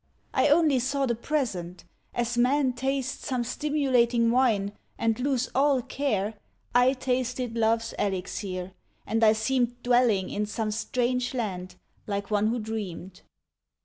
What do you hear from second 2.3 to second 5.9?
men taste Some stimulating wine, and lose all